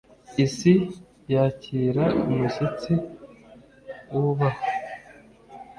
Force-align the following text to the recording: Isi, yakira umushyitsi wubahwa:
Isi, 0.45 0.73
yakira 1.33 2.05
umushyitsi 2.31 2.93
wubahwa: 4.11 4.67